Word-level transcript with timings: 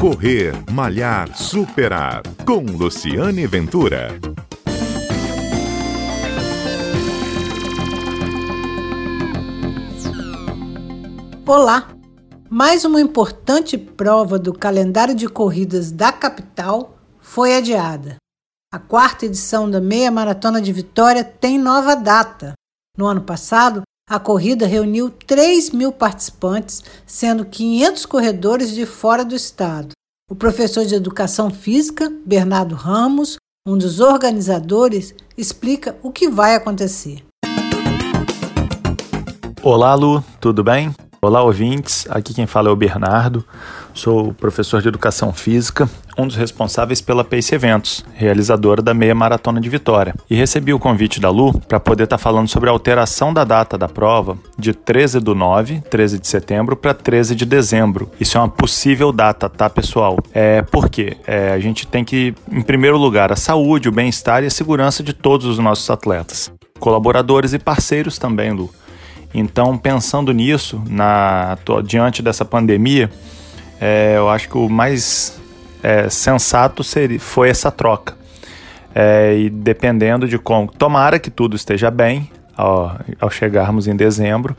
Correr, 0.00 0.52
Malhar, 0.70 1.34
Superar. 1.34 2.22
Com 2.44 2.60
Luciane 2.60 3.46
Ventura. 3.46 4.08
Olá! 11.46 11.88
Mais 12.50 12.84
uma 12.84 13.00
importante 13.00 13.78
prova 13.78 14.38
do 14.38 14.52
calendário 14.52 15.14
de 15.14 15.28
corridas 15.28 15.90
da 15.90 16.12
capital 16.12 16.98
foi 17.18 17.56
adiada. 17.56 18.16
A 18.70 18.78
quarta 18.78 19.24
edição 19.24 19.68
da 19.68 19.80
Meia 19.80 20.10
Maratona 20.10 20.60
de 20.60 20.72
Vitória 20.74 21.24
tem 21.24 21.58
nova 21.58 21.96
data. 21.96 22.52
No 22.98 23.06
ano 23.06 23.22
passado, 23.22 23.82
a 24.08 24.20
corrida 24.20 24.68
reuniu 24.68 25.10
3 25.10 25.70
mil 25.70 25.90
participantes, 25.90 26.82
sendo 27.04 27.44
500 27.44 28.06
corredores 28.06 28.72
de 28.72 28.86
fora 28.86 29.24
do 29.24 29.34
estado. 29.34 29.88
O 30.30 30.34
professor 30.36 30.84
de 30.84 30.94
Educação 30.94 31.50
Física, 31.50 32.12
Bernardo 32.24 32.76
Ramos, 32.76 33.36
um 33.66 33.76
dos 33.76 33.98
organizadores, 33.98 35.12
explica 35.36 35.96
o 36.04 36.12
que 36.12 36.28
vai 36.28 36.54
acontecer. 36.54 37.24
Olá, 39.60 39.92
Lu, 39.96 40.22
tudo 40.40 40.62
bem? 40.62 40.94
Olá, 41.26 41.42
ouvintes. 41.42 42.06
Aqui 42.08 42.32
quem 42.32 42.46
fala 42.46 42.68
é 42.68 42.70
o 42.70 42.76
Bernardo. 42.76 43.44
Sou 43.92 44.32
professor 44.32 44.80
de 44.80 44.86
Educação 44.86 45.32
Física, 45.32 45.90
um 46.16 46.24
dos 46.24 46.36
responsáveis 46.36 47.00
pela 47.00 47.24
Pace 47.24 47.52
Eventos, 47.52 48.04
realizadora 48.14 48.80
da 48.80 48.94
Meia 48.94 49.12
Maratona 49.12 49.60
de 49.60 49.68
Vitória. 49.68 50.14
E 50.30 50.36
recebi 50.36 50.72
o 50.72 50.78
convite 50.78 51.18
da 51.20 51.28
Lu 51.28 51.52
para 51.66 51.80
poder 51.80 52.04
estar 52.04 52.16
tá 52.16 52.22
falando 52.22 52.46
sobre 52.46 52.68
a 52.68 52.72
alteração 52.72 53.34
da 53.34 53.42
data 53.42 53.76
da 53.76 53.88
prova 53.88 54.38
de 54.56 54.72
13 54.72 55.18
do 55.18 55.34
9, 55.34 55.80
13 55.90 56.20
de 56.20 56.28
setembro, 56.28 56.76
para 56.76 56.94
13 56.94 57.34
de 57.34 57.44
dezembro. 57.44 58.08
Isso 58.20 58.38
é 58.38 58.40
uma 58.40 58.48
possível 58.48 59.10
data, 59.10 59.48
tá, 59.48 59.68
pessoal? 59.68 60.18
É 60.32 60.62
porque 60.62 61.16
é, 61.26 61.50
a 61.50 61.58
gente 61.58 61.88
tem 61.88 62.04
que, 62.04 62.36
em 62.48 62.62
primeiro 62.62 62.96
lugar, 62.96 63.32
a 63.32 63.36
saúde, 63.36 63.88
o 63.88 63.92
bem-estar 63.92 64.44
e 64.44 64.46
a 64.46 64.50
segurança 64.50 65.02
de 65.02 65.12
todos 65.12 65.44
os 65.44 65.58
nossos 65.58 65.90
atletas. 65.90 66.52
Colaboradores 66.78 67.52
e 67.52 67.58
parceiros 67.58 68.16
também, 68.16 68.52
Lu. 68.52 68.70
Então, 69.38 69.76
pensando 69.76 70.32
nisso, 70.32 70.82
na, 70.88 71.58
diante 71.84 72.22
dessa 72.22 72.42
pandemia, 72.42 73.10
é, 73.78 74.14
eu 74.16 74.30
acho 74.30 74.48
que 74.48 74.56
o 74.56 74.66
mais 74.66 75.38
é, 75.82 76.08
sensato 76.08 76.82
seria, 76.82 77.20
foi 77.20 77.50
essa 77.50 77.70
troca. 77.70 78.16
É, 78.94 79.36
e 79.36 79.50
dependendo 79.50 80.26
de 80.26 80.38
como. 80.38 80.72
Tomara 80.72 81.18
que 81.18 81.30
tudo 81.30 81.54
esteja 81.54 81.90
bem 81.90 82.30
ao, 82.56 82.96
ao 83.20 83.30
chegarmos 83.30 83.86
em 83.86 83.94
dezembro, 83.94 84.56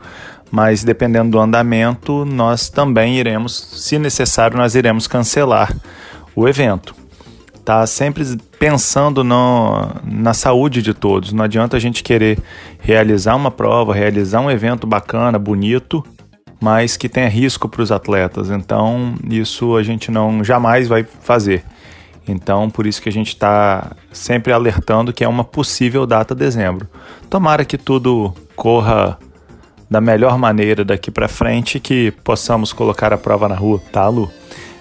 mas 0.48 0.84
dependendo 0.84 1.32
do 1.32 1.40
andamento, 1.40 2.24
nós 2.24 2.68
também 2.68 3.16
iremos, 3.16 3.52
se 3.82 3.98
necessário, 3.98 4.56
nós 4.56 4.76
iremos 4.76 5.08
cancelar 5.08 5.74
o 6.36 6.46
evento 6.46 6.94
tá 7.68 7.86
sempre 7.86 8.24
pensando 8.58 9.22
no, 9.22 9.90
na 10.02 10.32
saúde 10.32 10.80
de 10.80 10.94
todos. 10.94 11.34
Não 11.34 11.44
adianta 11.44 11.76
a 11.76 11.80
gente 11.80 12.02
querer 12.02 12.38
realizar 12.80 13.36
uma 13.36 13.50
prova, 13.50 13.92
realizar 13.92 14.40
um 14.40 14.50
evento 14.50 14.86
bacana, 14.86 15.38
bonito, 15.38 16.02
mas 16.58 16.96
que 16.96 17.10
tenha 17.10 17.28
risco 17.28 17.68
para 17.68 17.82
os 17.82 17.92
atletas. 17.92 18.48
Então, 18.48 19.16
isso 19.28 19.76
a 19.76 19.82
gente 19.82 20.10
não 20.10 20.42
jamais 20.42 20.88
vai 20.88 21.04
fazer. 21.04 21.62
Então, 22.26 22.70
por 22.70 22.86
isso 22.86 23.02
que 23.02 23.08
a 23.10 23.12
gente 23.12 23.28
está 23.28 23.92
sempre 24.10 24.50
alertando 24.50 25.12
que 25.12 25.22
é 25.22 25.28
uma 25.28 25.44
possível 25.44 26.06
data 26.06 26.34
dezembro. 26.34 26.88
Tomara 27.28 27.66
que 27.66 27.76
tudo 27.76 28.32
corra 28.56 29.18
da 29.90 30.00
melhor 30.00 30.38
maneira 30.38 30.86
daqui 30.86 31.10
para 31.10 31.28
frente, 31.28 31.78
que 31.78 32.12
possamos 32.24 32.72
colocar 32.72 33.12
a 33.12 33.18
prova 33.18 33.46
na 33.46 33.54
rua, 33.54 33.78
tá, 33.92 34.08
Lu? 34.08 34.30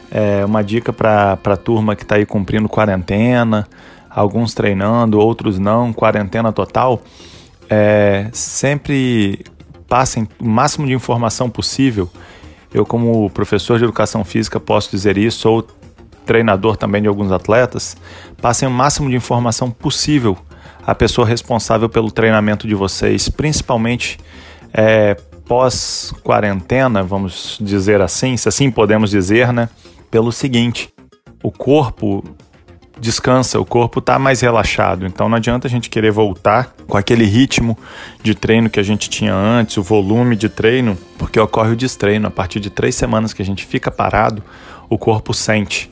É 0.09 0.45
uma 0.45 0.63
dica 0.63 0.93
para 0.93 1.37
a 1.43 1.57
turma 1.57 1.95
que 1.95 2.03
está 2.03 2.15
aí 2.15 2.25
cumprindo 2.25 2.69
quarentena, 2.69 3.67
alguns 4.09 4.53
treinando, 4.53 5.19
outros 5.19 5.59
não, 5.59 5.91
quarentena 5.93 6.51
total. 6.51 7.01
É, 7.69 8.29
sempre 8.31 9.43
passem 9.87 10.27
o 10.39 10.47
máximo 10.47 10.87
de 10.87 10.93
informação 10.93 11.49
possível. 11.49 12.09
Eu, 12.73 12.85
como 12.85 13.29
professor 13.29 13.77
de 13.77 13.83
educação 13.83 14.23
física, 14.23 14.59
posso 14.59 14.91
dizer 14.91 15.17
isso, 15.17 15.39
sou 15.39 15.67
treinador 16.25 16.75
também 16.75 17.01
de 17.01 17.07
alguns 17.07 17.31
atletas. 17.31 17.97
Passem 18.41 18.67
o 18.67 18.71
máximo 18.71 19.09
de 19.09 19.15
informação 19.15 19.71
possível 19.71 20.37
à 20.85 20.93
pessoa 20.93 21.27
responsável 21.27 21.89
pelo 21.89 22.11
treinamento 22.11 22.67
de 22.67 22.75
vocês, 22.75 23.29
principalmente 23.29 24.19
é, 24.73 25.15
pós-quarentena, 25.47 27.01
vamos 27.01 27.57
dizer 27.59 28.01
assim, 28.01 28.35
se 28.35 28.49
assim 28.49 28.69
podemos 28.69 29.09
dizer, 29.09 29.51
né? 29.51 29.69
Pelo 30.09 30.31
seguinte: 30.31 30.89
o 31.43 31.51
corpo 31.51 32.23
descansa, 32.99 33.59
o 33.59 33.65
corpo 33.65 33.99
está 33.99 34.17
mais 34.17 34.41
relaxado. 34.41 35.05
Então 35.05 35.29
não 35.29 35.37
adianta 35.37 35.67
a 35.67 35.69
gente 35.69 35.89
querer 35.89 36.11
voltar 36.11 36.73
com 36.87 36.97
aquele 36.97 37.25
ritmo 37.25 37.77
de 38.21 38.33
treino 38.33 38.69
que 38.69 38.79
a 38.79 38.83
gente 38.83 39.09
tinha 39.09 39.33
antes, 39.33 39.77
o 39.77 39.83
volume 39.83 40.35
de 40.35 40.49
treino, 40.49 40.97
porque 41.17 41.39
ocorre 41.39 41.71
o 41.71 41.75
destreino. 41.75 42.27
A 42.27 42.31
partir 42.31 42.59
de 42.59 42.69
três 42.69 42.95
semanas 42.95 43.33
que 43.33 43.41
a 43.41 43.45
gente 43.45 43.65
fica 43.65 43.91
parado, 43.91 44.43
o 44.89 44.97
corpo 44.97 45.33
sente. 45.33 45.91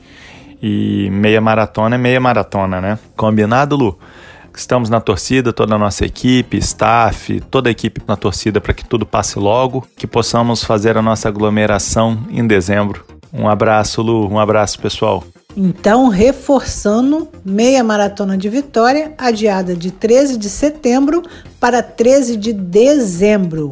E 0.62 1.08
meia 1.10 1.40
maratona 1.40 1.96
é 1.96 1.98
meia 1.98 2.20
maratona, 2.20 2.80
né? 2.80 2.98
Combinado, 3.16 3.76
Lu? 3.76 3.98
Estamos 4.54 4.88
na 4.88 5.00
torcida, 5.00 5.52
toda 5.52 5.74
a 5.74 5.78
nossa 5.78 6.06
equipe, 6.06 6.56
staff, 6.56 7.40
toda 7.50 7.68
a 7.68 7.72
equipe 7.72 8.00
na 8.08 8.16
torcida 8.16 8.58
para 8.58 8.72
que 8.72 8.86
tudo 8.86 9.04
passe 9.04 9.38
logo, 9.38 9.86
que 9.94 10.06
possamos 10.06 10.64
fazer 10.64 10.96
a 10.96 11.02
nossa 11.02 11.28
aglomeração 11.28 12.26
em 12.30 12.46
dezembro. 12.46 13.15
Um 13.32 13.48
abraço, 13.48 14.02
Lu. 14.02 14.28
Um 14.28 14.38
abraço, 14.38 14.78
pessoal. 14.78 15.24
Então, 15.56 16.08
reforçando, 16.08 17.28
meia 17.42 17.82
maratona 17.82 18.36
de 18.36 18.48
Vitória, 18.48 19.14
adiada 19.16 19.74
de 19.74 19.90
13 19.90 20.36
de 20.36 20.50
setembro 20.50 21.22
para 21.58 21.82
13 21.82 22.36
de 22.36 22.52
dezembro. 22.52 23.70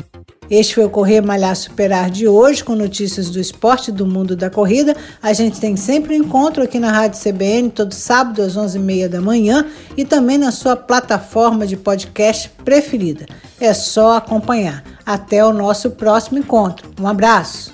Este 0.51 0.75
foi 0.75 0.85
o 0.85 0.91
Correr 0.91 1.21
Malhar 1.21 1.57
Superar 1.57 2.11
de 2.11 2.29
hoje, 2.29 2.63
com 2.63 2.75
notícias 2.75 3.31
do 3.31 3.41
esporte 3.41 3.91
do 3.91 4.07
mundo 4.07 4.37
da 4.37 4.51
corrida. 4.51 4.95
A 5.23 5.33
gente 5.33 5.59
tem 5.59 5.77
sempre 5.77 6.15
um 6.15 6.25
encontro 6.25 6.63
aqui 6.63 6.79
na 6.79 6.91
Rádio 6.91 7.21
CBN, 7.21 7.71
todo 7.71 7.93
sábado 7.93 8.43
às 8.43 8.57
11h30 8.57 9.09
da 9.09 9.21
manhã 9.21 9.67
e 9.97 10.05
também 10.05 10.37
na 10.37 10.53
sua 10.53 10.77
plataforma 10.77 11.67
de 11.67 11.77
podcast 11.77 12.51
preferida. 12.65 13.27
É 13.59 13.73
só 13.73 14.17
acompanhar. 14.17 14.85
Até 15.05 15.45
o 15.45 15.53
nosso 15.53 15.91
próximo 15.91 16.39
encontro. 16.39 16.91
Um 17.01 17.07
abraço! 17.07 17.74